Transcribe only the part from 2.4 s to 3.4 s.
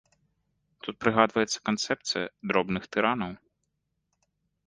дробных тыранаў.